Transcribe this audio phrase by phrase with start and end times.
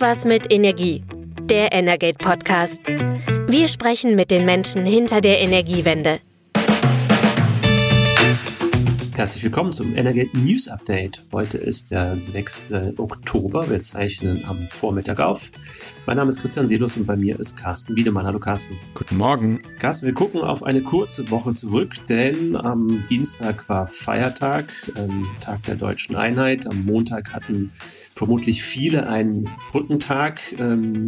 [0.00, 1.04] Irgendwas mit Energie.
[1.42, 2.80] Der Energate Podcast.
[2.86, 6.20] Wir sprechen mit den Menschen hinter der Energiewende.
[9.14, 11.20] Herzlich willkommen zum Energate News Update.
[11.32, 12.72] Heute ist der 6.
[12.96, 13.68] Oktober.
[13.68, 15.50] Wir zeichnen am Vormittag auf.
[16.06, 18.24] Mein Name ist Christian Selus und bei mir ist Carsten Wiedemann.
[18.24, 18.78] Hallo Carsten.
[18.94, 19.60] Guten Morgen.
[19.80, 24.64] Carsten, wir gucken auf eine kurze Woche zurück, denn am Dienstag war Feiertag,
[24.96, 26.66] ähm, Tag der deutschen Einheit.
[26.66, 27.70] Am Montag hatten
[28.20, 30.40] vermutlich viele einen Brückentag.
[30.58, 31.06] Ähm,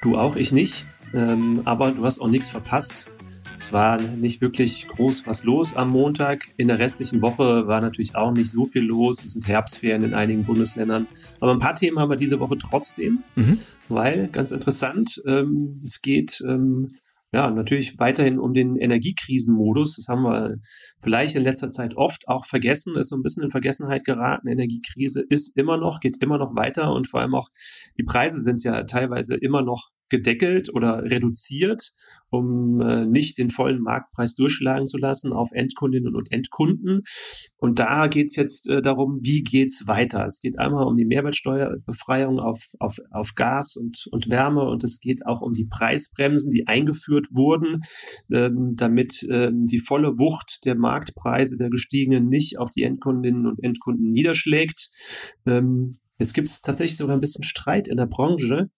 [0.00, 0.86] du auch, ich nicht.
[1.12, 3.10] Ähm, aber du hast auch nichts verpasst.
[3.58, 6.46] Es war nicht wirklich groß was los am Montag.
[6.56, 9.24] In der restlichen Woche war natürlich auch nicht so viel los.
[9.24, 11.08] Es sind Herbstferien in einigen Bundesländern.
[11.40, 13.58] Aber ein paar Themen haben wir diese Woche trotzdem, mhm.
[13.88, 16.94] weil ganz interessant, ähm, es geht ähm,
[17.32, 19.96] ja, natürlich weiterhin um den Energiekrisenmodus.
[19.96, 20.56] Das haben wir
[21.02, 24.48] vielleicht in letzter Zeit oft auch vergessen, ist so ein bisschen in Vergessenheit geraten.
[24.48, 27.48] Energiekrise ist immer noch, geht immer noch weiter und vor allem auch
[27.98, 31.92] die Preise sind ja teilweise immer noch gedeckelt oder reduziert,
[32.30, 37.02] um äh, nicht den vollen Marktpreis durchschlagen zu lassen auf Endkundinnen und Endkunden.
[37.56, 40.24] Und da geht's jetzt äh, darum, wie geht's weiter.
[40.26, 45.00] Es geht einmal um die Mehrwertsteuerbefreiung auf, auf, auf Gas und, und Wärme und es
[45.00, 47.80] geht auch um die Preisbremsen, die eingeführt wurden,
[48.30, 53.62] ähm, damit ähm, die volle Wucht der Marktpreise der gestiegenen nicht auf die Endkundinnen und
[53.62, 54.90] Endkunden niederschlägt.
[55.46, 58.70] Ähm, Jetzt gibt es tatsächlich sogar ein bisschen Streit in der Branche,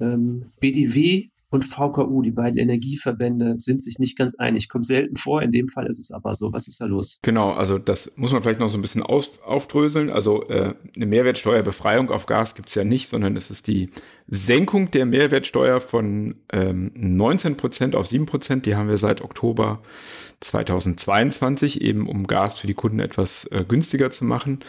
[0.00, 4.68] ähm, BDW und VKU, die beiden Energieverbände, sind sich nicht ganz einig.
[4.68, 6.52] Kommt selten vor, in dem Fall ist es aber so.
[6.52, 7.18] Was ist da los?
[7.22, 10.10] Genau, also das muss man vielleicht noch so ein bisschen auf, aufdröseln.
[10.10, 13.90] Also äh, eine Mehrwertsteuerbefreiung auf Gas gibt es ja nicht, sondern es ist die
[14.28, 18.64] Senkung der Mehrwertsteuer von ähm, 19 Prozent auf 7 Prozent.
[18.66, 19.82] Die haben wir seit Oktober
[20.38, 24.60] 2022, eben um Gas für die Kunden etwas äh, günstiger zu machen.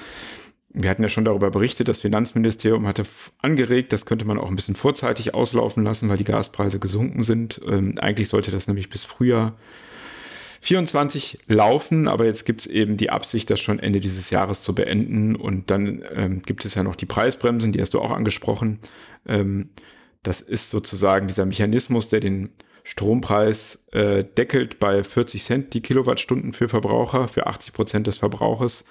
[0.73, 3.03] Wir hatten ja schon darüber berichtet, das Finanzministerium hatte
[3.41, 7.59] angeregt, das könnte man auch ein bisschen vorzeitig auslaufen lassen, weil die Gaspreise gesunken sind.
[7.67, 9.57] Ähm, eigentlich sollte das nämlich bis Frühjahr
[10.61, 14.75] 24 laufen, aber jetzt gibt es eben die Absicht, das schon Ende dieses Jahres zu
[14.75, 15.35] beenden.
[15.35, 18.79] Und dann ähm, gibt es ja noch die Preisbremsen, die hast du auch angesprochen.
[19.27, 19.69] Ähm,
[20.23, 22.51] das ist sozusagen dieser Mechanismus, der den
[22.83, 28.85] Strompreis äh, deckelt bei 40 Cent die Kilowattstunden für Verbraucher, für 80 Prozent des Verbrauches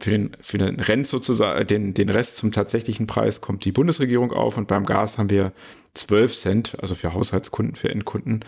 [0.00, 4.32] für den, für den Rent sozusagen, den, den Rest zum tatsächlichen Preis kommt die Bundesregierung
[4.32, 5.52] auf und beim Gas haben wir
[5.94, 8.44] 12 Cent, also für Haushaltskunden, für Endkunden.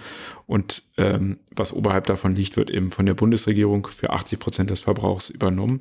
[0.46, 4.80] Und ähm, was oberhalb davon liegt, wird eben von der Bundesregierung für 80 Prozent des
[4.80, 5.80] Verbrauchs übernommen.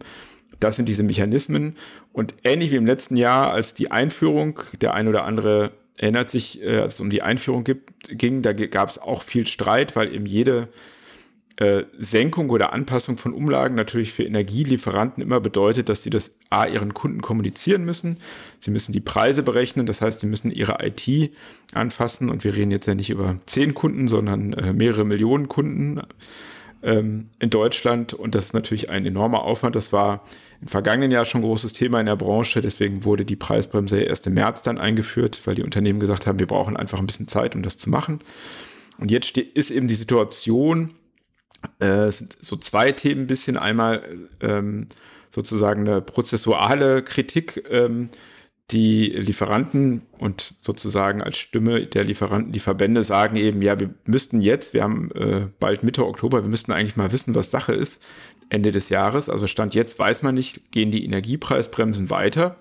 [0.60, 1.78] Das sind diese Mechanismen.
[2.12, 6.62] Und ähnlich wie im letzten Jahr, als die Einführung, der ein oder andere erinnert sich,
[6.62, 10.14] äh, als es um die Einführung gibt, ging, da gab es auch viel Streit, weil
[10.14, 10.70] eben jede
[11.58, 16.66] äh, Senkung oder Anpassung von Umlagen natürlich für Energielieferanten immer bedeutet, dass sie das A
[16.66, 18.18] ihren Kunden kommunizieren müssen.
[18.60, 21.32] Sie müssen die Preise berechnen, das heißt, sie müssen ihre IT
[21.76, 26.02] anfassen und wir reden jetzt ja nicht über zehn Kunden, sondern äh, mehrere Millionen Kunden
[26.82, 29.76] ähm, in Deutschland und das ist natürlich ein enormer Aufwand.
[29.76, 30.26] Das war
[30.64, 34.36] im vergangenen Jahr schon großes Thema in der Branche, deswegen wurde die Preisbremse erst im
[34.36, 37.64] März dann eingeführt, weil die Unternehmen gesagt haben, wir brauchen einfach ein bisschen Zeit, um
[37.64, 38.22] das zu machen.
[38.98, 40.94] Und jetzt ist eben die Situation,
[41.80, 43.58] äh, sind so zwei Themen ein bisschen.
[43.58, 44.04] Einmal
[44.40, 44.88] ähm,
[45.32, 48.08] sozusagen eine prozessuale Kritik, ähm,
[48.74, 54.42] die Lieferanten und sozusagen als Stimme der Lieferanten, die Verbände sagen eben, ja, wir müssten
[54.42, 58.02] jetzt, wir haben äh, bald Mitte Oktober, wir müssten eigentlich mal wissen, was Sache ist,
[58.50, 59.30] Ende des Jahres.
[59.30, 62.58] Also Stand jetzt weiß man nicht, gehen die Energiepreisbremsen weiter.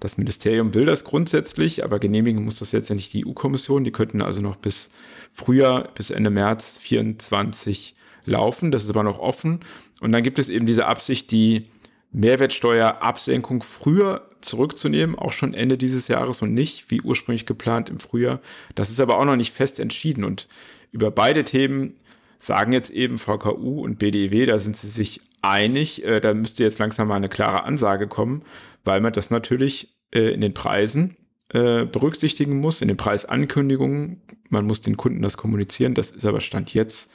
[0.00, 3.84] Das Ministerium will das grundsätzlich, aber genehmigen muss das jetzt ja nicht die EU-Kommission.
[3.84, 4.90] Die könnten also noch bis
[5.32, 7.94] Frühjahr, bis Ende März 24
[8.26, 8.72] laufen.
[8.72, 9.60] Das ist aber noch offen.
[10.00, 11.66] Und dann gibt es eben diese Absicht, die
[12.12, 18.40] Mehrwertsteuerabsenkung früher zurückzunehmen, auch schon Ende dieses Jahres und nicht wie ursprünglich geplant im Frühjahr.
[18.74, 20.24] Das ist aber auch noch nicht fest entschieden.
[20.24, 20.48] Und
[20.92, 21.94] über beide Themen
[22.38, 26.04] sagen jetzt eben VKU und BDEW, da sind sie sich einig.
[26.04, 28.42] Äh, da müsste jetzt langsam mal eine klare Ansage kommen,
[28.84, 31.16] weil man das natürlich äh, in den Preisen
[31.50, 34.22] äh, berücksichtigen muss, in den Preisankündigungen.
[34.48, 35.94] Man muss den Kunden das kommunizieren.
[35.94, 37.10] Das ist aber Stand jetzt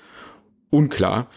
[0.70, 1.28] unklar.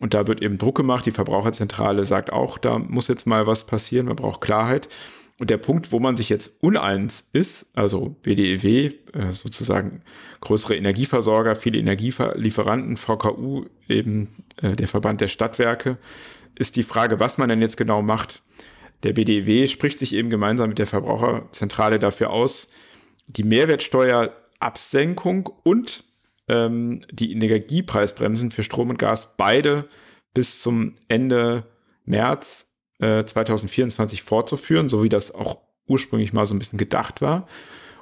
[0.00, 1.06] Und da wird eben Druck gemacht.
[1.06, 4.06] Die Verbraucherzentrale sagt auch, da muss jetzt mal was passieren.
[4.06, 4.88] Man braucht Klarheit.
[5.38, 10.02] Und der Punkt, wo man sich jetzt uneins ist, also WDEW, äh, sozusagen
[10.40, 15.96] größere Energieversorger, viele Energielieferanten, VKU, eben äh, der Verband der Stadtwerke,
[16.56, 18.42] ist die Frage, was man denn jetzt genau macht.
[19.04, 22.66] Der BDEW spricht sich eben gemeinsam mit der Verbraucherzentrale dafür aus,
[23.28, 26.02] die Mehrwertsteuerabsenkung und
[26.48, 29.88] ähm, die Energiepreisbremsen für Strom und Gas beide
[30.34, 31.62] bis zum Ende
[32.04, 32.67] März
[32.98, 37.46] äh, 2024 fortzuführen, so wie das auch ursprünglich mal so ein bisschen gedacht war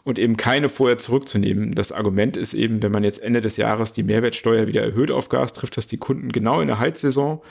[0.07, 1.75] und eben keine vorher zurückzunehmen.
[1.75, 5.29] Das Argument ist eben, wenn man jetzt Ende des Jahres die Mehrwertsteuer wieder erhöht auf
[5.29, 7.43] Gas, trifft das die Kunden genau in der Heizsaison.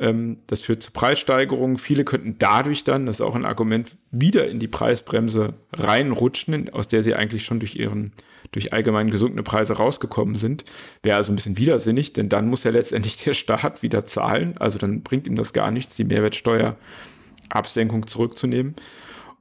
[0.00, 1.78] Ähm, das führt zu Preissteigerungen.
[1.78, 6.88] Viele könnten dadurch dann, das ist auch ein Argument, wieder in die Preisbremse reinrutschen, aus
[6.88, 8.10] der sie eigentlich schon durch ihren,
[8.52, 10.64] durch allgemein gesunkene Preise rausgekommen sind.
[11.02, 14.56] Wäre also ein bisschen widersinnig, denn dann muss ja letztendlich der Staat wieder zahlen.
[14.58, 18.76] Also dann bringt ihm das gar nichts, die Mehrwertsteuerabsenkung zurückzunehmen.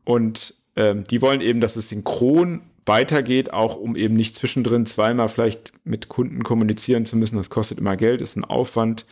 [0.04, 5.28] Und ähm, die wollen eben, dass es synchron weitergeht, auch um eben nicht zwischendrin zweimal
[5.28, 7.38] vielleicht mit Kunden kommunizieren zu müssen.
[7.38, 9.06] Das kostet immer Geld, ist ein Aufwand,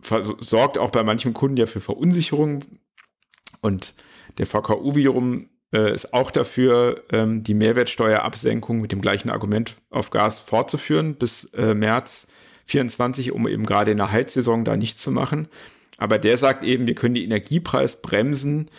[0.00, 2.64] sorgt auch bei manchen Kunden ja für Verunsicherung.
[3.60, 3.94] Und
[4.38, 10.10] der VKU wiederum äh, ist auch dafür, ähm, die Mehrwertsteuerabsenkung mit dem gleichen Argument auf
[10.10, 12.26] Gas fortzuführen bis äh, März
[12.66, 15.48] 24, um eben gerade in der Heizsaison da nichts zu machen.
[15.96, 18.70] Aber der sagt eben, wir können die Energiepreisbremsen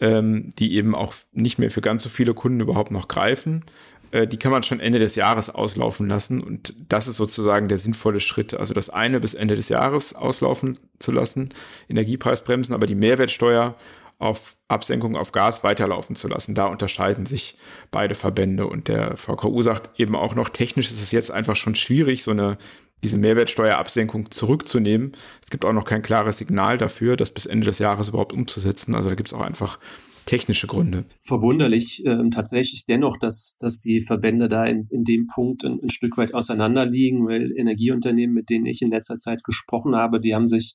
[0.00, 3.64] ähm, die eben auch nicht mehr für ganz so viele Kunden überhaupt noch greifen.
[4.10, 7.78] Äh, die kann man schon Ende des Jahres auslaufen lassen und das ist sozusagen der
[7.78, 8.54] sinnvolle Schritt.
[8.54, 11.50] Also das eine bis Ende des Jahres auslaufen zu lassen,
[11.88, 13.76] Energiepreisbremsen, aber die Mehrwertsteuer
[14.20, 16.54] auf Absenkung auf Gas weiterlaufen zu lassen.
[16.54, 17.56] Da unterscheiden sich
[17.90, 21.74] beide Verbände und der VKU sagt eben auch noch, technisch ist es jetzt einfach schon
[21.74, 22.56] schwierig, so eine
[23.02, 25.16] diese Mehrwertsteuerabsenkung zurückzunehmen.
[25.42, 28.94] Es gibt auch noch kein klares Signal dafür, das bis Ende des Jahres überhaupt umzusetzen.
[28.94, 29.78] Also da gibt es auch einfach
[30.26, 31.04] technische Gründe.
[31.20, 35.90] Verwunderlich äh, tatsächlich dennoch, dass, dass die Verbände da in, in dem Punkt ein, ein
[35.90, 40.48] Stück weit auseinanderliegen, weil Energieunternehmen, mit denen ich in letzter Zeit gesprochen habe, die haben
[40.48, 40.74] sich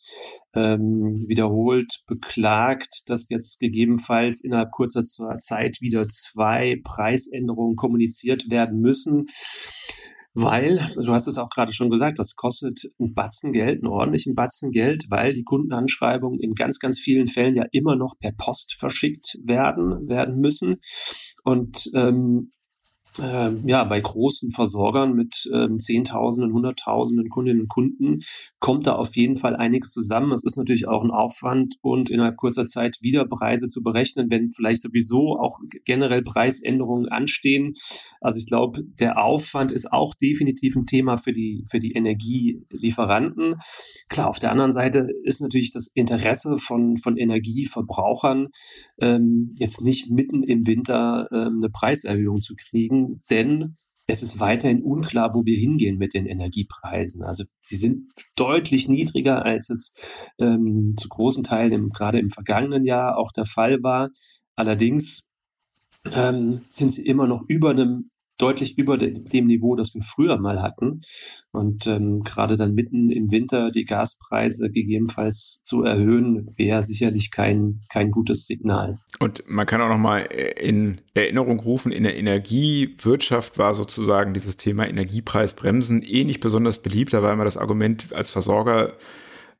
[0.53, 9.25] ähm, wiederholt beklagt, dass jetzt gegebenenfalls innerhalb kurzer Zeit wieder zwei Preisänderungen kommuniziert werden müssen
[10.35, 14.35] weil, du hast es auch gerade schon gesagt, das kostet ein Batzen Geld, einen ordentlichen
[14.35, 18.75] Batzen Geld, weil die Kundenanschreibungen in ganz, ganz vielen Fällen ja immer noch per Post
[18.77, 20.75] verschickt werden, werden müssen.
[21.45, 22.51] Und ähm,
[23.19, 28.19] äh, ja, bei großen Versorgern mit ähm, Zehntausenden, Hunderttausenden Kundinnen und Kunden
[28.59, 30.31] kommt da auf jeden Fall einiges zusammen.
[30.31, 34.51] Es ist natürlich auch ein Aufwand und innerhalb kurzer Zeit wieder Preise zu berechnen, wenn
[34.51, 37.73] vielleicht sowieso auch generell Preisänderungen anstehen.
[38.21, 43.55] Also ich glaube, der Aufwand ist auch definitiv ein Thema für die, für die Energielieferanten.
[44.09, 48.47] Klar, auf der anderen Seite ist natürlich das Interesse von, von Energieverbrauchern,
[48.99, 53.75] ähm, jetzt nicht mitten im Winter ähm, eine Preiserhöhung zu kriegen denn
[54.07, 57.23] es ist weiterhin unklar, wo wir hingehen mit den Energiepreisen.
[57.23, 62.85] Also sie sind deutlich niedriger, als es ähm, zu großen Teilen im, gerade im vergangenen
[62.85, 64.11] Jahr auch der Fall war.
[64.55, 65.27] Allerdings
[66.13, 70.61] ähm, sind sie immer noch über einem deutlich über dem Niveau, das wir früher mal
[70.61, 71.01] hatten.
[71.51, 77.81] Und ähm, gerade dann mitten im Winter die Gaspreise gegebenenfalls zu erhöhen, wäre sicherlich kein,
[77.89, 78.99] kein gutes Signal.
[79.19, 84.57] Und man kann auch noch mal in Erinnerung rufen, in der Energiewirtschaft war sozusagen dieses
[84.57, 87.13] Thema Energiepreisbremsen eh nicht besonders beliebt.
[87.13, 88.97] Da war immer das Argument, als Versorger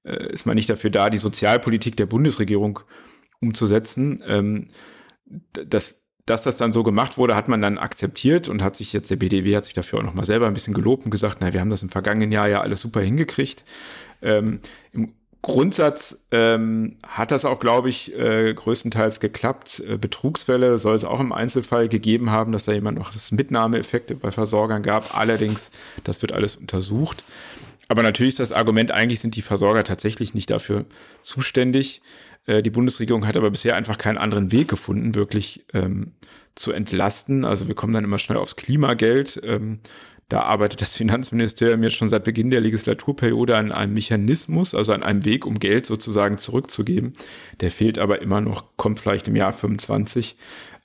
[0.03, 2.81] äh, ist man nicht dafür da, die Sozialpolitik der Bundesregierung
[3.39, 4.21] umzusetzen.
[4.27, 4.67] Ähm,
[5.51, 9.11] das dass das dann so gemacht wurde, hat man dann akzeptiert und hat sich jetzt,
[9.11, 11.61] der BDW hat sich dafür auch nochmal selber ein bisschen gelobt und gesagt, na, wir
[11.61, 13.63] haben das im vergangenen Jahr ja alles super hingekriegt.
[14.23, 14.59] Ähm,
[14.91, 15.13] Im
[15.43, 19.83] Grundsatz ähm, hat das auch, glaube ich, äh, größtenteils geklappt.
[19.87, 24.15] Äh, Betrugsfälle soll es auch im Einzelfall gegeben haben, dass da jemand noch das Mitnahmeeffekte
[24.15, 25.15] bei Versorgern gab.
[25.15, 25.69] Allerdings,
[26.03, 27.23] das wird alles untersucht.
[27.87, 30.85] Aber natürlich ist das Argument, eigentlich sind die Versorger tatsächlich nicht dafür
[31.21, 32.01] zuständig.
[32.45, 36.13] Äh, die Bundesregierung hat aber bisher einfach keinen anderen Weg gefunden, wirklich ähm,
[36.55, 37.45] zu entlasten.
[37.45, 39.39] Also wir kommen dann immer schnell aufs Klimageld.
[39.43, 39.79] Ähm,
[40.29, 45.03] da arbeitet das Finanzministerium jetzt schon seit Beginn der Legislaturperiode an einem Mechanismus, also an
[45.03, 47.13] einem Weg, um Geld sozusagen zurückzugeben.
[47.61, 50.37] Der fehlt aber immer noch, kommt vielleicht im Jahr 25.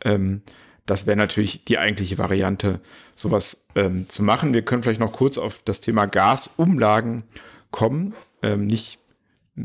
[0.05, 0.43] Ähm,
[0.87, 2.81] das wäre natürlich die eigentliche Variante,
[3.15, 4.55] sowas ähm, zu machen.
[4.55, 7.25] Wir können vielleicht noch kurz auf das Thema Gasumlagen
[7.71, 8.15] kommen.
[8.43, 9.00] Ähm, nicht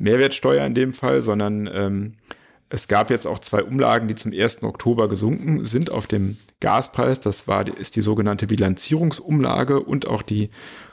[0.02, 2.14] Mehrwertsteuer in dem Fall, sondern ähm,
[2.70, 4.64] es gab jetzt auch zwei Umlagen, die zum 1.
[4.64, 7.20] Oktober gesunken sind auf dem Gaspreis.
[7.20, 10.50] Das war, ist die sogenannte Bilanzierungsumlage und auch die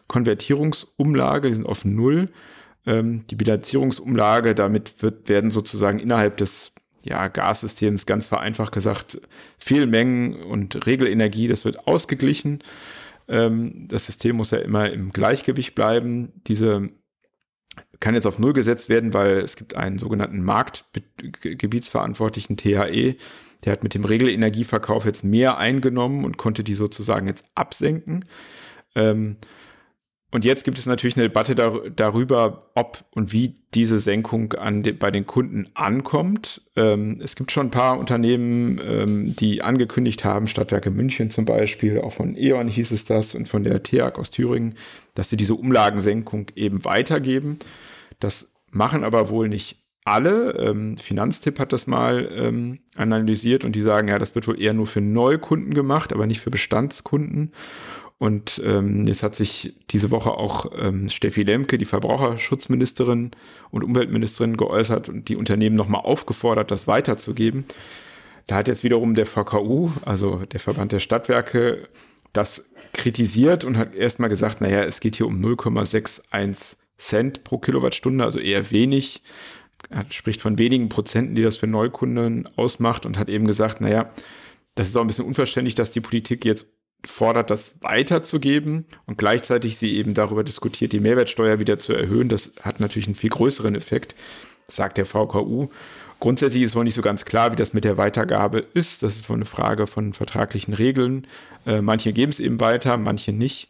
[0.07, 2.29] Konvertierungsumlage, die sind auf Null.
[2.87, 6.73] Ähm, die Bilanzierungsumlage, damit wird, werden sozusagen innerhalb des
[7.05, 9.21] ja, Gassystems ganz vereinfacht gesagt
[9.59, 12.61] Fehlmengen und Regelenergie, das wird ausgeglichen.
[13.29, 16.33] Ähm, das System muss ja immer im Gleichgewicht bleiben.
[16.47, 16.91] Diese
[18.01, 23.17] kann jetzt auf Null gesetzt werden, weil es gibt einen sogenannten Marktgebietsverantwortlichen THE,
[23.65, 28.25] der hat mit dem Regelenergieverkauf jetzt mehr eingenommen und konnte die sozusagen jetzt absenken.
[28.95, 29.37] Ähm,
[30.33, 34.83] Und jetzt gibt es natürlich eine Debatte dar darüber, ob und wie diese Senkung an
[34.83, 36.63] de bei den Kunden ankommt.
[36.75, 42.01] Ähm, es gibt schon ein paar Unternehmen, ähm, die angekündigt haben, Stadtwerke München zum Beispiel,
[42.01, 44.75] auch von E.ON hieß es das und von der TEAG aus Thüringen,
[45.15, 47.59] dass sie diese Umlagensenkung eben weitergeben.
[48.19, 50.53] Das machen aber wohl nicht alle.
[50.59, 54.73] Ähm, Finanztipp hat das mal ähm, analysiert und die sagen, ja, das wird wohl eher
[54.73, 57.53] nur für Neukunden gemacht, aber nicht für Bestandskunden.
[58.19, 63.33] Und ähm, jetzt hat sich diese Woche auch ähm, Steffi Lemke, die Verbraucherschutzministerin
[63.71, 67.65] und Umweltministerin, geäußert und die Unternehmen nochmal aufgefordert, das weiterzugeben.
[68.47, 71.89] Da hat jetzt wiederum der VKU, also der Verband der Stadtwerke,
[72.33, 78.25] das kritisiert und hat erstmal gesagt, naja, es geht hier um 0,61 Cent pro Kilowattstunde,
[78.25, 79.23] also eher wenig.
[79.91, 84.11] Er spricht von wenigen Prozenten, die das für Neukunden ausmacht und hat eben gesagt, naja,
[84.75, 86.67] das ist auch ein bisschen unverständlich, dass die Politik jetzt
[87.05, 92.29] fordert, das weiterzugeben und gleichzeitig sie eben darüber diskutiert, die Mehrwertsteuer wieder zu erhöhen.
[92.29, 94.15] Das hat natürlich einen viel größeren Effekt,
[94.69, 95.69] sagt der VKU.
[96.21, 99.03] Grundsätzlich ist wohl nicht so ganz klar, wie das mit der Weitergabe ist.
[99.03, 101.27] Das ist wohl eine Frage von vertraglichen Regeln.
[101.67, 103.69] Äh, manche geben es eben weiter, manche nicht.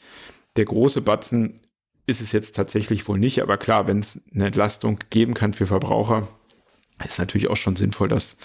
[0.57, 1.61] Der große Batzen
[2.05, 5.67] ist es jetzt tatsächlich wohl nicht, aber klar, wenn es eine Entlastung geben kann für
[5.67, 6.29] Verbraucher,
[7.03, 8.37] ist natürlich auch schon sinnvoll, das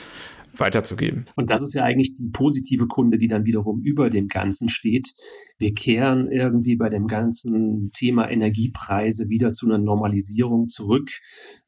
[0.60, 1.26] weiterzugeben.
[1.36, 5.14] Und das ist ja eigentlich die positive Kunde, die dann wiederum über dem Ganzen steht.
[5.58, 11.10] Wir kehren irgendwie bei dem ganzen Thema Energiepreise wieder zu einer Normalisierung zurück.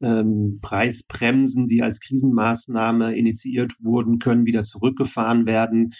[0.00, 5.90] Ähm, Preisbremsen, die als Krisenmaßnahme initiiert wurden, können wieder zurückgefahren werden.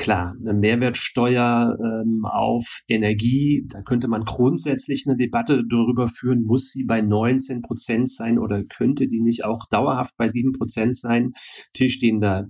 [0.00, 6.72] Klar, eine Mehrwertsteuer ähm, auf Energie, da könnte man grundsätzlich eine Debatte darüber führen, muss
[6.72, 11.32] sie bei 19 Prozent sein oder könnte die nicht auch dauerhaft bei 7 Prozent sein?
[11.74, 12.46] Natürlich stehen da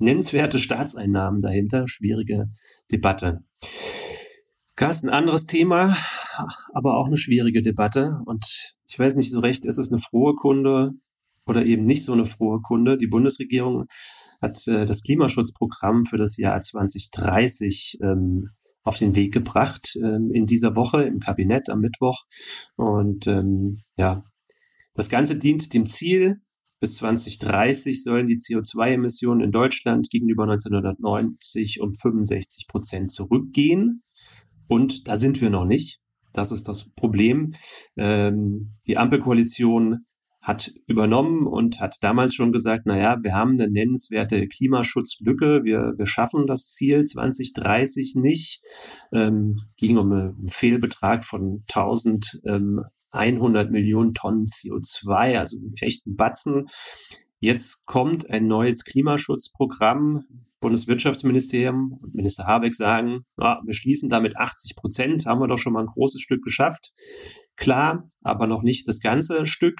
[0.00, 2.50] nennenswerte Staatseinnahmen dahinter, schwierige
[2.90, 3.38] Debatte.
[4.76, 5.96] Carsten, anderes Thema,
[6.74, 8.18] aber auch eine schwierige Debatte.
[8.26, 10.90] Und ich weiß nicht so recht, ist es eine frohe Kunde
[11.46, 12.98] oder eben nicht so eine frohe Kunde?
[12.98, 13.86] Die Bundesregierung
[14.42, 18.50] hat äh, das Klimaschutzprogramm für das Jahr 2030 ähm,
[18.82, 22.24] auf den Weg gebracht ähm, in dieser Woche im Kabinett am Mittwoch.
[22.76, 24.24] Und ähm, ja,
[24.94, 26.40] das Ganze dient dem Ziel,
[26.80, 34.02] bis 2030 sollen die CO2-Emissionen in Deutschland gegenüber 1990 um 65 Prozent zurückgehen.
[34.66, 36.00] Und da sind wir noch nicht.
[36.32, 37.52] Das ist das Problem.
[37.96, 40.06] Ähm, die Ampelkoalition
[40.42, 46.06] hat übernommen und hat damals schon gesagt, naja, wir haben eine nennenswerte Klimaschutzlücke, wir, wir
[46.06, 48.60] schaffen das Ziel 2030 nicht.
[49.12, 56.66] Ähm, ging um einen Fehlbetrag von 1100 ähm, Millionen Tonnen CO2, also echt ein Batzen.
[57.38, 60.24] Jetzt kommt ein neues Klimaschutzprogramm.
[60.60, 65.72] Bundeswirtschaftsministerium und Minister Habeck sagen, ja, wir schließen damit 80 Prozent, haben wir doch schon
[65.72, 66.92] mal ein großes Stück geschafft.
[67.56, 69.76] Klar, aber noch nicht das ganze Stück.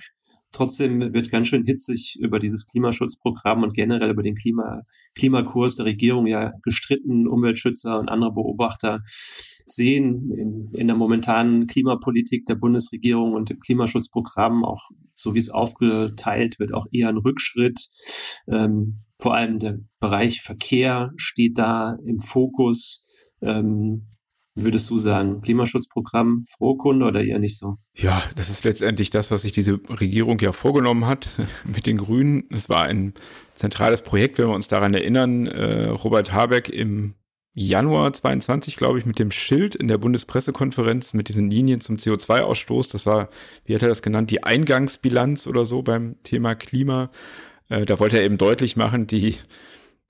[0.53, 4.83] Trotzdem wird ganz schön hitzig über dieses Klimaschutzprogramm und generell über den Klima,
[5.15, 7.27] Klimakurs der Regierung ja gestritten.
[7.27, 9.01] Umweltschützer und andere Beobachter
[9.65, 14.83] sehen in, in der momentanen Klimapolitik der Bundesregierung und dem Klimaschutzprogramm, auch
[15.15, 17.89] so wie es aufgeteilt wird, auch eher ein Rückschritt.
[18.49, 23.09] Ähm, vor allem der Bereich Verkehr steht da im Fokus.
[23.41, 24.09] Ähm,
[24.55, 27.79] Würdest du sagen, Klimaschutzprogramm Frohkunde oder eher nicht so?
[27.95, 31.29] Ja, das ist letztendlich das, was sich diese Regierung ja vorgenommen hat
[31.65, 32.45] mit den Grünen.
[32.51, 33.15] Es war ein
[33.55, 35.47] zentrales Projekt, wenn wir uns daran erinnern.
[35.47, 37.15] Äh, Robert Habeck im
[37.55, 42.93] Januar 22, glaube ich, mit dem Schild in der Bundespressekonferenz mit diesen Linien zum CO2-Ausstoß.
[42.93, 43.31] Das war,
[43.65, 47.11] wie hat er das genannt, die Eingangsbilanz oder so beim Thema Klima.
[47.71, 49.37] Äh, da wollte er eben deutlich machen, die,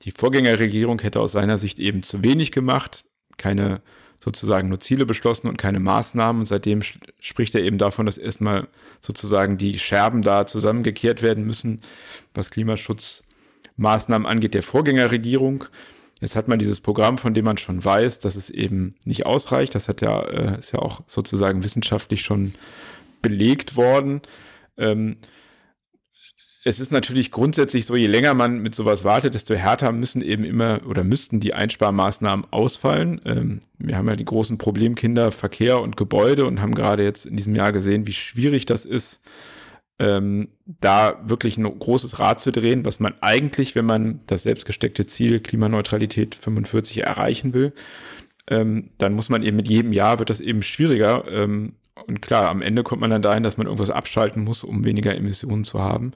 [0.02, 3.04] die Vorgängerregierung hätte aus seiner Sicht eben zu wenig gemacht,
[3.36, 3.82] keine
[4.22, 6.42] sozusagen nur Ziele beschlossen und keine Maßnahmen.
[6.42, 6.80] Und seitdem
[7.18, 8.68] spricht er eben davon, dass erstmal
[9.00, 11.80] sozusagen die Scherben da zusammengekehrt werden müssen,
[12.32, 15.64] was Klimaschutzmaßnahmen angeht, der Vorgängerregierung.
[16.20, 19.74] Jetzt hat man dieses Programm, von dem man schon weiß, dass es eben nicht ausreicht.
[19.74, 22.54] Das hat ja, äh, ist ja auch sozusagen wissenschaftlich schon
[23.22, 24.20] belegt worden.
[24.78, 25.16] Ähm,
[26.64, 30.44] es ist natürlich grundsätzlich so, je länger man mit sowas wartet, desto härter müssen eben
[30.44, 33.20] immer oder müssten die Einsparmaßnahmen ausfallen.
[33.24, 37.36] Ähm, wir haben ja die großen Problemkinder Verkehr und Gebäude und haben gerade jetzt in
[37.36, 39.22] diesem Jahr gesehen, wie schwierig das ist,
[39.98, 45.04] ähm, da wirklich ein großes Rad zu drehen, was man eigentlich, wenn man das selbstgesteckte
[45.06, 47.72] Ziel Klimaneutralität 45 erreichen will,
[48.48, 51.24] ähm, dann muss man eben mit jedem Jahr wird das eben schwieriger.
[51.28, 51.74] Ähm,
[52.06, 55.14] und klar, am Ende kommt man dann dahin, dass man irgendwas abschalten muss, um weniger
[55.14, 56.12] Emissionen zu haben.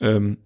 [0.00, 0.38] Ähm,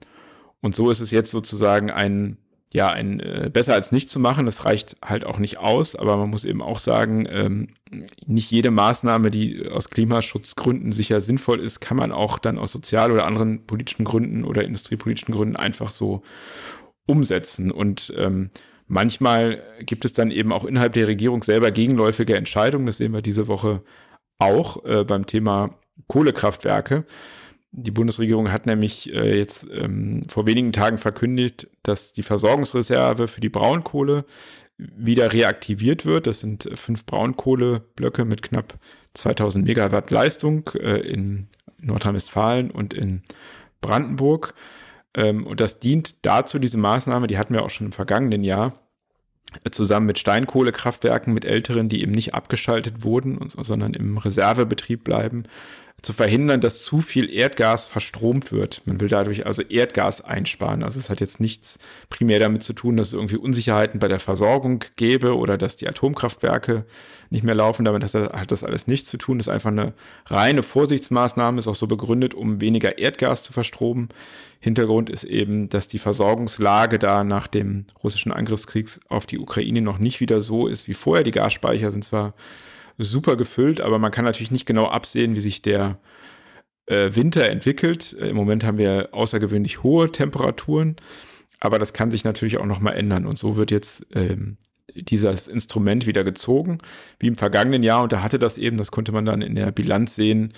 [0.60, 2.38] und so ist es jetzt sozusagen ein,
[2.72, 4.46] ja, ein äh, besser als nicht zu machen.
[4.46, 7.68] Das reicht halt auch nicht aus, aber man muss eben auch sagen, ähm,
[8.26, 13.12] nicht jede Maßnahme, die aus Klimaschutzgründen sicher sinnvoll ist, kann man auch dann aus sozial
[13.12, 16.22] oder anderen politischen Gründen oder industriepolitischen Gründen einfach so
[17.06, 17.70] umsetzen.
[17.70, 18.50] Und ähm,
[18.86, 22.86] manchmal gibt es dann eben auch innerhalb der Regierung selber gegenläufige Entscheidungen.
[22.86, 23.82] Das sehen wir diese Woche
[24.38, 27.04] auch äh, beim Thema Kohlekraftwerke.
[27.72, 33.40] Die Bundesregierung hat nämlich äh, jetzt ähm, vor wenigen Tagen verkündigt, dass die Versorgungsreserve für
[33.40, 34.24] die Braunkohle
[34.78, 36.26] wieder reaktiviert wird.
[36.26, 38.78] Das sind fünf Braunkohleblöcke mit knapp
[39.14, 41.48] 2000 Megawatt Leistung äh, in
[41.80, 43.22] Nordrhein-Westfalen und in
[43.80, 44.54] Brandenburg.
[45.14, 48.72] Ähm, und das dient dazu, diese Maßnahme, die hatten wir auch schon im vergangenen Jahr,
[49.70, 55.44] zusammen mit Steinkohlekraftwerken, mit älteren, die eben nicht abgeschaltet wurden, sondern im Reservebetrieb bleiben,
[56.04, 58.82] zu verhindern, dass zu viel Erdgas verstromt wird.
[58.84, 60.82] Man will dadurch also Erdgas einsparen.
[60.82, 61.78] Also es hat jetzt nichts
[62.10, 65.88] primär damit zu tun, dass es irgendwie Unsicherheiten bei der Versorgung gäbe oder dass die
[65.88, 66.84] Atomkraftwerke
[67.30, 67.84] nicht mehr laufen.
[67.84, 69.38] Damit hat das alles nichts zu tun.
[69.38, 69.94] Das ist einfach eine
[70.26, 74.08] reine Vorsichtsmaßnahme, ist auch so begründet, um weniger Erdgas zu verstromen.
[74.60, 79.98] Hintergrund ist eben, dass die Versorgungslage da nach dem russischen Angriffskrieg auf die Ukraine noch
[79.98, 81.24] nicht wieder so ist wie vorher.
[81.24, 82.34] Die Gasspeicher sind zwar
[82.98, 85.98] super gefüllt, aber man kann natürlich nicht genau absehen, wie sich der
[86.86, 88.16] äh, Winter entwickelt.
[88.18, 90.96] Äh, Im Moment haben wir außergewöhnlich hohe Temperaturen,
[91.60, 93.26] aber das kann sich natürlich auch nochmal ändern.
[93.26, 94.56] Und so wird jetzt ähm,
[94.94, 96.78] dieses Instrument wieder gezogen,
[97.18, 98.02] wie im vergangenen Jahr.
[98.02, 100.52] Und da hatte das eben, das konnte man dann in der Bilanz sehen,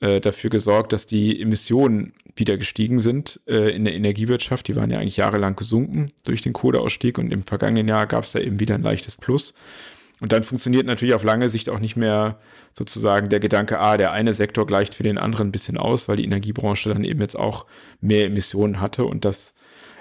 [0.00, 4.68] äh, dafür gesorgt, dass die Emissionen wieder gestiegen sind äh, in der Energiewirtschaft.
[4.68, 8.32] Die waren ja eigentlich jahrelang gesunken durch den Kohleausstieg und im vergangenen Jahr gab es
[8.32, 9.54] da eben wieder ein leichtes Plus.
[10.20, 12.38] Und dann funktioniert natürlich auf lange Sicht auch nicht mehr
[12.76, 16.16] sozusagen der Gedanke, ah, der eine Sektor gleicht für den anderen ein bisschen aus, weil
[16.16, 17.66] die Energiebranche dann eben jetzt auch
[18.00, 19.04] mehr Emissionen hatte.
[19.04, 19.54] Und das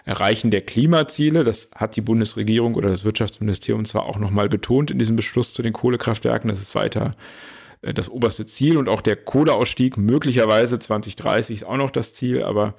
[0.05, 4.99] Erreichen der Klimaziele, das hat die Bundesregierung oder das Wirtschaftsministerium zwar auch nochmal betont in
[4.99, 7.11] diesem Beschluss zu den Kohlekraftwerken, das ist weiter
[7.81, 8.77] äh, das oberste Ziel.
[8.77, 12.75] Und auch der Kohleausstieg möglicherweise 2030 ist auch noch das Ziel, aber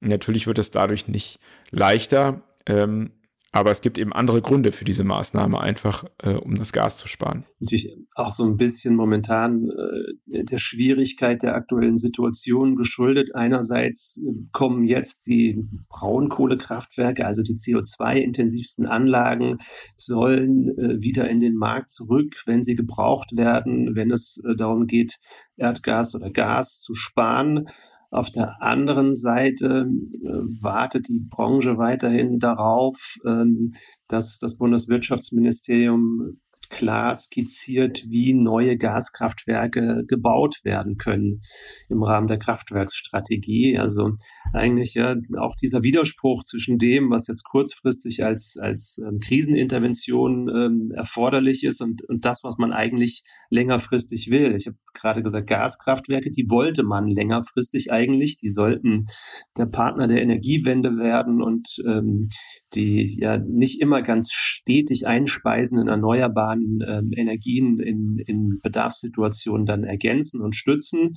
[0.00, 1.38] natürlich wird es dadurch nicht
[1.70, 2.42] leichter.
[2.66, 3.12] Ähm,
[3.52, 7.06] aber es gibt eben andere Gründe für diese Maßnahme, einfach äh, um das Gas zu
[7.06, 7.44] sparen.
[7.60, 13.34] Natürlich auch so ein bisschen momentan äh, der Schwierigkeit der aktuellen Situation geschuldet.
[13.34, 19.58] Einerseits äh, kommen jetzt die Braunkohlekraftwerke, also die CO2-intensivsten Anlagen,
[19.96, 24.86] sollen äh, wieder in den Markt zurück, wenn sie gebraucht werden, wenn es äh, darum
[24.86, 25.18] geht,
[25.56, 27.66] Erdgas oder Gas zu sparen.
[28.12, 29.88] Auf der anderen Seite
[30.22, 30.28] äh,
[30.60, 33.72] wartet die Branche weiterhin darauf, ähm,
[34.06, 36.38] dass das Bundeswirtschaftsministerium
[36.72, 41.42] klar skizziert, wie neue Gaskraftwerke gebaut werden können
[41.88, 43.78] im Rahmen der Kraftwerksstrategie.
[43.78, 44.12] Also
[44.52, 50.92] eigentlich ja auch dieser Widerspruch zwischen dem, was jetzt kurzfristig als, als ähm, Krisenintervention ähm,
[50.94, 54.56] erforderlich ist und, und das, was man eigentlich längerfristig will.
[54.56, 58.36] Ich habe gerade gesagt, Gaskraftwerke, die wollte man längerfristig eigentlich.
[58.36, 59.04] Die sollten
[59.58, 62.28] der Partner der Energiewende werden und ähm,
[62.74, 69.84] die ja nicht immer ganz stetig einspeisenden erneuerbaren erneuerbaren ähm, Energien in, in Bedarfssituationen dann
[69.84, 71.14] ergänzen und stützen.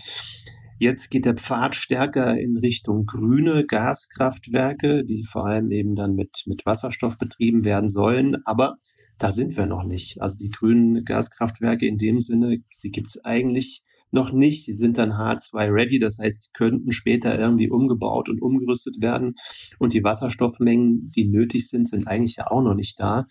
[0.77, 6.43] Jetzt geht der Pfad stärker in Richtung grüne Gaskraftwerke, die vor allem eben dann mit,
[6.47, 8.37] mit Wasserstoff betrieben werden sollen.
[8.43, 8.75] Aber
[9.17, 10.21] da sind wir noch nicht.
[10.21, 14.65] Also die grünen Gaskraftwerke in dem Sinne, sie gibt es eigentlich noch nicht.
[14.65, 19.35] Sie sind dann H2-ready, das heißt, sie könnten später irgendwie umgebaut und umgerüstet werden.
[19.79, 23.25] Und die Wasserstoffmengen, die nötig sind, sind eigentlich ja auch noch nicht da.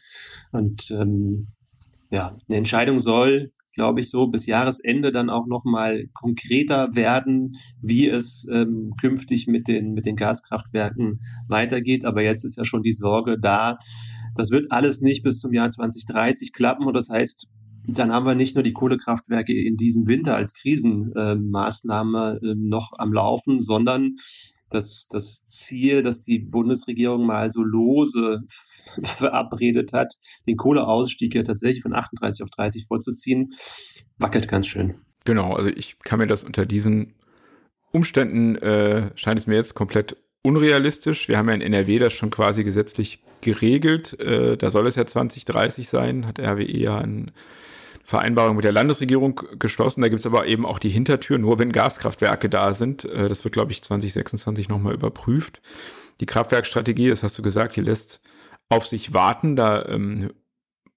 [0.52, 1.48] Und ähm,
[2.14, 8.08] ja, eine Entscheidung soll, glaube ich, so bis Jahresende dann auch nochmal konkreter werden, wie
[8.08, 12.04] es ähm, künftig mit den, mit den Gaskraftwerken weitergeht.
[12.04, 13.76] Aber jetzt ist ja schon die Sorge da,
[14.36, 16.86] das wird alles nicht bis zum Jahr 2030 klappen.
[16.86, 17.50] Und das heißt,
[17.88, 23.12] dann haben wir nicht nur die Kohlekraftwerke in diesem Winter als Krisenmaßnahme äh, noch am
[23.12, 24.14] Laufen, sondern
[24.70, 28.42] das, das Ziel, das die Bundesregierung mal so lose
[29.02, 30.14] verabredet hat,
[30.46, 33.52] den Kohleausstieg ja tatsächlich von 38 auf 30 vorzuziehen,
[34.18, 34.94] wackelt ganz schön.
[35.24, 37.14] Genau, also ich kann mir das unter diesen
[37.92, 41.28] Umständen, äh, scheint es mir jetzt komplett unrealistisch.
[41.28, 44.18] Wir haben ja in NRW das schon quasi gesetzlich geregelt.
[44.20, 47.32] Äh, da soll es ja 2030 sein, hat RWE ja eine
[48.04, 50.02] Vereinbarung mit der Landesregierung geschlossen.
[50.02, 53.04] Da gibt es aber eben auch die Hintertür, nur wenn Gaskraftwerke da sind.
[53.06, 55.62] Äh, das wird, glaube ich, 2026 nochmal überprüft.
[56.20, 58.20] Die Kraftwerkstrategie, das hast du gesagt, die lässt
[58.68, 59.56] auf sich warten.
[59.56, 60.30] Da ähm,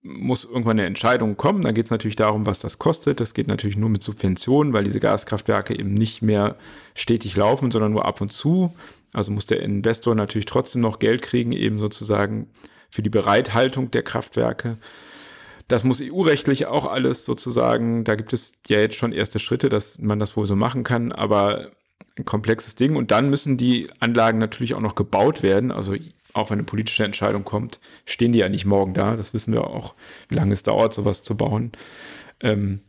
[0.02, 1.62] muss irgendwann eine Entscheidung kommen.
[1.62, 3.20] Da geht es natürlich darum, was das kostet.
[3.22, 6.58] Das geht natürlich nur mit Subventionen, weil diese Gaskraftwerke eben nicht mehr
[6.93, 8.74] stetig laufen, sondern nur ab und zu.
[9.13, 12.48] Also muss der Investor natürlich trotzdem noch Geld kriegen, eben sozusagen
[12.89, 14.78] für die Bereithaltung der Kraftwerke.
[15.67, 19.99] Das muss EU-rechtlich auch alles sozusagen, da gibt es ja jetzt schon erste Schritte, dass
[19.99, 21.71] man das wohl so machen kann, aber
[22.17, 22.95] ein komplexes Ding.
[22.95, 25.71] Und dann müssen die Anlagen natürlich auch noch gebaut werden.
[25.71, 25.95] Also
[26.34, 29.15] auch wenn eine politische Entscheidung kommt, stehen die ja nicht morgen da.
[29.15, 29.93] Das wissen wir auch,
[30.30, 31.71] wie lange es dauert, sowas zu bauen.
[32.39, 32.82] Ähm,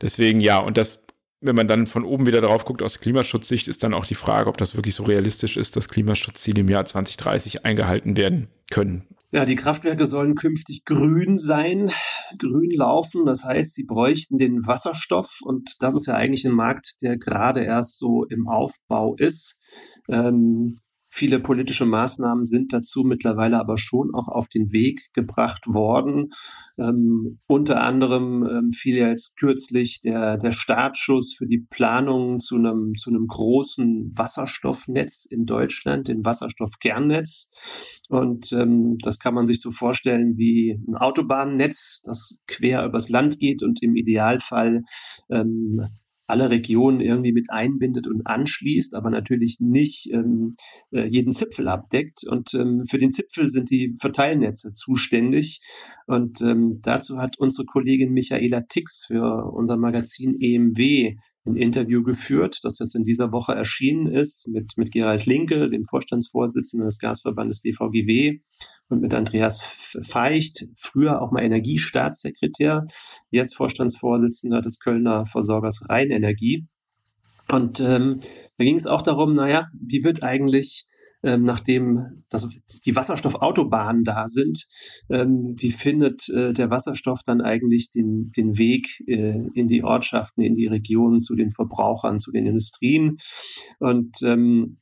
[0.00, 1.04] deswegen ja, und das
[1.44, 4.48] wenn man dann von oben wieder drauf guckt aus Klimaschutzsicht, ist dann auch die Frage,
[4.48, 9.04] ob das wirklich so realistisch ist, dass Klimaschutzziele im Jahr 2030 eingehalten werden können.
[9.34, 11.90] Ja, die Kraftwerke sollen künftig grün sein,
[12.38, 13.26] grün laufen.
[13.26, 17.64] Das heißt, sie bräuchten den Wasserstoff und das ist ja eigentlich ein Markt, der gerade
[17.64, 19.60] erst so im Aufbau ist.
[20.08, 20.76] Ähm,
[21.16, 26.30] Viele politische Maßnahmen sind dazu mittlerweile aber schon auch auf den Weg gebracht worden.
[26.76, 32.56] Ähm, unter anderem ähm, fiel ja jetzt kürzlich der, der Startschuss für die Planung zu
[32.56, 38.02] einem, zu einem großen Wasserstoffnetz in Deutschland, dem Wasserstoffkernnetz.
[38.08, 43.38] Und ähm, das kann man sich so vorstellen wie ein Autobahnnetz, das quer übers Land
[43.38, 44.82] geht und im Idealfall
[45.30, 45.80] ähm,
[46.26, 50.54] alle Regionen irgendwie mit einbindet und anschließt, aber natürlich nicht ähm,
[50.92, 52.24] äh, jeden Zipfel abdeckt.
[52.26, 55.60] Und ähm, für den Zipfel sind die Verteilnetze zuständig.
[56.06, 62.60] Und ähm, dazu hat unsere Kollegin Michaela Tix für unser Magazin EMW ein Interview geführt,
[62.62, 67.60] das jetzt in dieser Woche erschienen ist, mit, mit Gerald Linke, dem Vorstandsvorsitzenden des Gasverbandes
[67.60, 68.40] DVGW
[68.88, 69.60] und mit Andreas
[70.02, 72.86] Feicht, früher auch mal Energiestaatssekretär,
[73.30, 76.66] jetzt Vorstandsvorsitzender des Kölner Versorgers Rheinenergie.
[77.50, 78.20] Und ähm,
[78.56, 80.86] da ging es auch darum, naja, wie wird eigentlich
[81.24, 82.48] ähm, nachdem das,
[82.84, 84.66] die Wasserstoffautobahnen da sind,
[85.08, 90.42] ähm, wie findet äh, der Wasserstoff dann eigentlich den, den Weg äh, in die Ortschaften,
[90.42, 93.16] in die Regionen, zu den Verbrauchern, zu den Industrien?
[93.78, 94.78] Und ähm,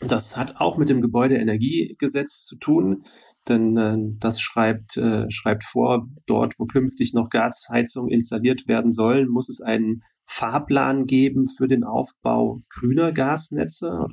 [0.00, 3.04] das hat auch mit dem Gebäudeenergiegesetz zu tun,
[3.48, 9.28] denn äh, das schreibt, äh, schreibt vor, dort, wo künftig noch Gasheizungen installiert werden sollen,
[9.28, 14.06] muss es einen Fahrplan geben für den Aufbau grüner Gasnetze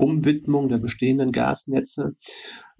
[0.00, 2.14] Umwidmung der bestehenden Gasnetze.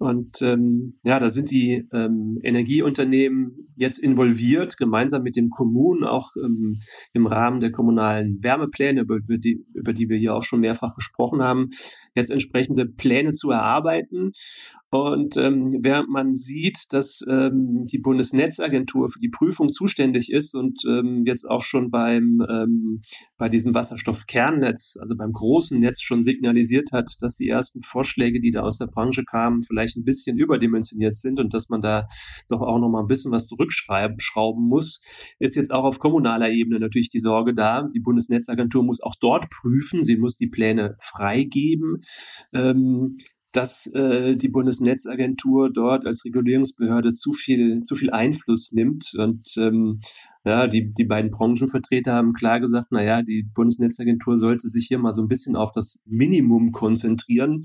[0.01, 6.31] Und ähm, ja, da sind die ähm, Energieunternehmen jetzt involviert, gemeinsam mit den Kommunen, auch
[6.43, 6.79] ähm,
[7.13, 10.95] im Rahmen der kommunalen Wärmepläne, über, über, die, über die wir hier auch schon mehrfach
[10.95, 11.69] gesprochen haben,
[12.15, 14.31] jetzt entsprechende Pläne zu erarbeiten.
[14.89, 20.83] Und ähm, während man sieht, dass ähm, die Bundesnetzagentur für die Prüfung zuständig ist und
[20.85, 23.01] ähm, jetzt auch schon beim ähm,
[23.37, 28.51] bei diesem Wasserstoffkernnetz, also beim großen Netz schon signalisiert hat, dass die ersten Vorschläge, die
[28.51, 32.07] da aus der Branche kamen, vielleicht vielleicht ein bisschen überdimensioniert sind und dass man da
[32.47, 35.01] doch auch noch mal ein bisschen was zurückschrauben muss,
[35.39, 37.87] ist jetzt auch auf kommunaler Ebene natürlich die Sorge da.
[37.93, 41.99] Die Bundesnetzagentur muss auch dort prüfen, sie muss die Pläne freigeben.
[42.53, 43.17] Ähm,
[43.53, 49.11] dass äh, die Bundesnetzagentur dort als Regulierungsbehörde zu viel, zu viel Einfluss nimmt.
[49.17, 49.99] Und ähm,
[50.43, 55.13] ja, die, die beiden Branchenvertreter haben klar gesagt, naja, die Bundesnetzagentur sollte sich hier mal
[55.13, 57.63] so ein bisschen auf das Minimum konzentrieren.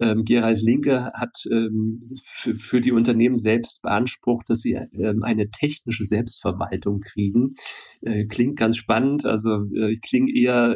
[0.00, 6.04] Ähm, Gerald Linke hat ähm, für die Unternehmen selbst beansprucht, dass sie ähm, eine technische
[6.04, 7.54] Selbstverwaltung kriegen.
[8.02, 10.74] Äh, klingt ganz spannend, also äh, klingt eher,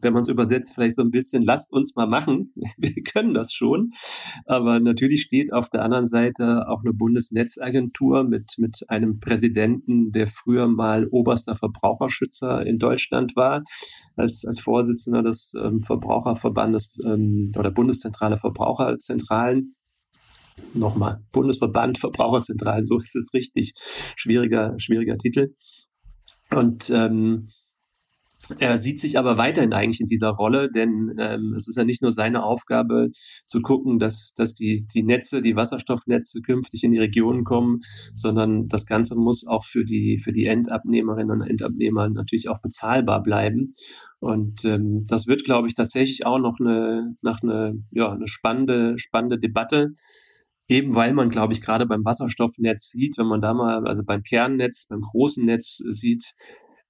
[0.00, 2.54] wenn man es übersetzt, vielleicht so ein bisschen, lasst uns mal machen.
[2.78, 3.92] Wir können das schon.
[4.46, 10.26] Aber natürlich steht auf der anderen Seite auch eine Bundesnetzagentur mit, mit einem Präsidenten, der
[10.26, 13.62] früher mal oberster Verbraucherschützer in Deutschland war,
[14.16, 19.74] als, als Vorsitzender des ähm, Verbraucherverbandes ähm, oder Bundeszentrale Verbraucherzentralen
[20.74, 23.72] nochmal, Bundesverband Verbraucherzentralen, so ist es richtig.
[24.16, 25.54] Schwieriger, schwieriger Titel.
[26.52, 27.48] Und ähm,
[28.58, 32.02] er sieht sich aber weiterhin eigentlich in dieser Rolle, denn ähm, es ist ja nicht
[32.02, 33.10] nur seine Aufgabe
[33.46, 37.80] zu gucken, dass, dass die, die Netze, die Wasserstoffnetze künftig in die Regionen kommen,
[38.16, 43.22] sondern das Ganze muss auch für die, für die Endabnehmerinnen und Endabnehmer natürlich auch bezahlbar
[43.22, 43.72] bleiben.
[44.18, 48.98] Und ähm, das wird, glaube ich, tatsächlich auch noch eine, nach eine, ja, eine spannende,
[48.98, 49.92] spannende Debatte
[50.70, 54.22] eben weil man, glaube ich, gerade beim Wasserstoffnetz sieht, wenn man da mal, also beim
[54.22, 56.32] Kernnetz, beim großen Netz sieht,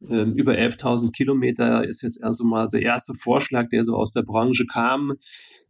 [0.06, 4.22] ähm, über 11.000 Kilometer ist jetzt erst mal der erste Vorschlag, der so aus der
[4.22, 5.14] Branche kam.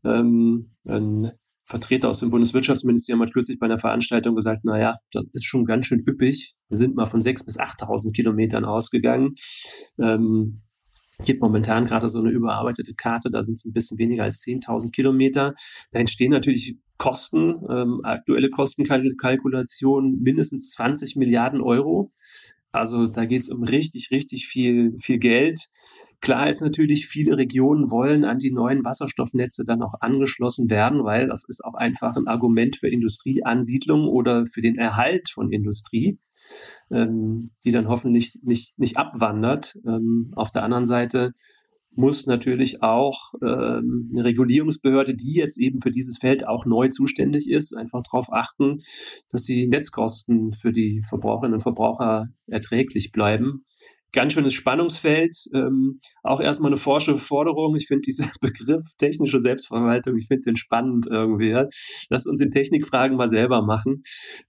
[0.04, 1.30] Ähm, ein
[1.64, 5.86] Vertreter aus dem Bundeswirtschaftsministerium hat kürzlich bei einer Veranstaltung gesagt, naja, das ist schon ganz
[5.86, 6.54] schön üppig.
[6.68, 9.34] Wir sind mal von 6.000 bis 8.000 Kilometern ausgegangen.
[10.00, 10.62] Ähm,
[11.24, 14.90] gibt momentan gerade so eine überarbeitete Karte, da sind es ein bisschen weniger als 10.000
[14.90, 15.54] Kilometer.
[15.92, 22.12] Da entstehen natürlich Kosten, ähm, aktuelle Kostenkalkulation mindestens 20 Milliarden Euro.
[22.72, 25.60] Also da geht es um richtig, richtig viel, viel Geld.
[26.20, 31.28] Klar ist natürlich, viele Regionen wollen an die neuen Wasserstoffnetze dann auch angeschlossen werden, weil
[31.28, 36.18] das ist auch einfach ein Argument für Industrieansiedlung oder für den Erhalt von Industrie,
[36.90, 39.78] ähm, die dann hoffentlich nicht, nicht abwandert.
[39.86, 41.32] Ähm, auf der anderen Seite
[41.92, 47.50] muss natürlich auch ähm, eine Regulierungsbehörde, die jetzt eben für dieses Feld auch neu zuständig
[47.50, 48.78] ist, einfach darauf achten,
[49.30, 53.64] dass die Netzkosten für die Verbraucherinnen und Verbraucher erträglich bleiben
[54.12, 55.36] ganz schönes Spannungsfeld.
[55.54, 57.76] Ähm, auch erstmal eine forsche Forderung.
[57.76, 61.50] Ich finde diesen Begriff technische Selbstverwaltung, ich finde den spannend irgendwie.
[61.50, 61.66] Ja.
[62.08, 64.02] Lass uns in Technikfragen mal selber machen.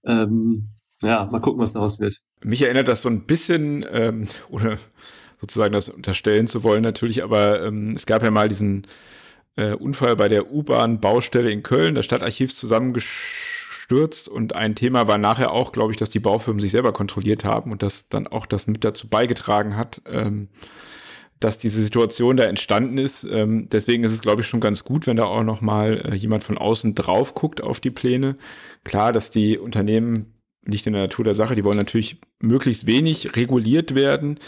[0.04, 2.20] Ähm, ja, mal gucken, was daraus wird.
[2.44, 4.78] Mich erinnert das so ein bisschen, ähm, oder
[5.42, 8.86] sozusagen das unterstellen zu wollen natürlich, aber ähm, es gab ja mal diesen
[9.56, 13.52] äh, Unfall bei der U-Bahn-Baustelle in Köln, das Stadtarchiv zusammengeschnitten
[13.92, 17.44] gestürzt und ein Thema war nachher auch, glaube ich, dass die Baufirmen sich selber kontrolliert
[17.44, 20.48] haben und das dann auch das mit dazu beigetragen hat, ähm,
[21.40, 23.24] dass diese Situation da entstanden ist.
[23.24, 26.14] Ähm, deswegen ist es, glaube ich, schon ganz gut, wenn da auch noch mal äh,
[26.14, 28.36] jemand von außen drauf guckt auf die Pläne.
[28.84, 33.36] Klar, dass die Unternehmen nicht in der Natur der Sache, die wollen natürlich möglichst wenig
[33.36, 34.38] reguliert werden.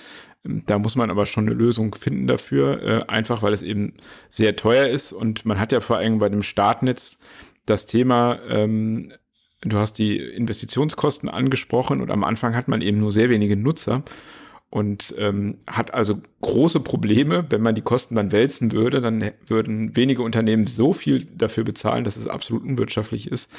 [0.45, 3.95] Da muss man aber schon eine Lösung finden dafür, äh, einfach weil es eben
[4.29, 7.19] sehr teuer ist und man hat ja vor allem bei dem Startnetz
[7.65, 9.11] das Thema, ähm,
[9.65, 14.03] Du hast die Investitionskosten angesprochen und am Anfang hat man eben nur sehr wenige Nutzer
[14.69, 17.47] und ähm, hat also große Probleme.
[17.49, 22.05] Wenn man die Kosten dann wälzen würde, dann würden wenige Unternehmen so viel dafür bezahlen,
[22.05, 23.51] dass es absolut unwirtschaftlich ist.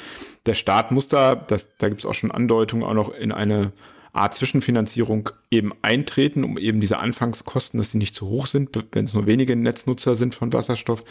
[0.44, 3.72] Der Staat muss da, das, da gibt es auch schon Andeutungen, auch noch in eine
[4.16, 9.04] Art Zwischenfinanzierung eben eintreten, um eben diese Anfangskosten, dass die nicht zu hoch sind, wenn
[9.04, 11.04] es nur wenige Netznutzer sind von Wasserstoff,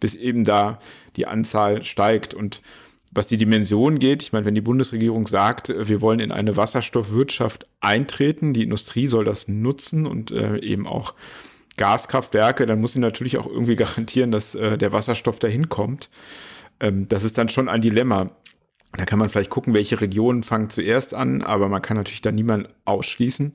[0.00, 0.78] bis eben da
[1.16, 2.34] die Anzahl steigt.
[2.34, 2.60] Und
[3.12, 7.66] was die Dimension geht, ich meine, wenn die Bundesregierung sagt, wir wollen in eine Wasserstoffwirtschaft
[7.80, 11.14] eintreten, die Industrie soll das nutzen und äh, eben auch
[11.76, 16.10] Gaskraftwerke, dann muss sie natürlich auch irgendwie garantieren, dass äh, der Wasserstoff dahin kommt.
[16.80, 18.30] Ähm, das ist dann schon ein Dilemma.
[18.96, 22.32] Da kann man vielleicht gucken, welche Regionen fangen zuerst an, aber man kann natürlich da
[22.32, 23.52] niemanden ausschließen.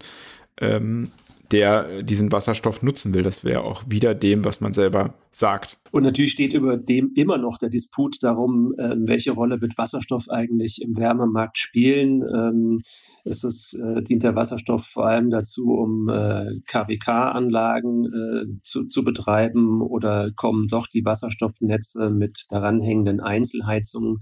[0.62, 1.10] Ähm,
[1.54, 3.22] der diesen Wasserstoff nutzen will.
[3.22, 5.78] Das wäre auch wieder dem, was man selber sagt.
[5.92, 10.30] Und natürlich steht über dem immer noch der Disput darum, äh, welche Rolle wird Wasserstoff
[10.30, 12.24] eigentlich im Wärmemarkt spielen.
[12.24, 12.82] Ähm,
[13.24, 19.04] ist es, äh, dient der Wasserstoff vor allem dazu, um äh, KWK-Anlagen äh, zu, zu
[19.04, 24.20] betreiben oder kommen doch die Wasserstoffnetze mit daran hängenden Einzelheizungen